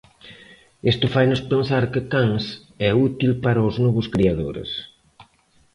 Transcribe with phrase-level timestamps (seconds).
[0.91, 2.45] Isto fainos pensar que Cans
[2.87, 4.69] é útil para os novos creadores.